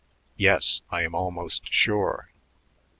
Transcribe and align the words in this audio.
"Yes; 0.35 0.81
I 0.89 1.03
am 1.03 1.13
almost 1.13 1.71
sure." 1.71 2.31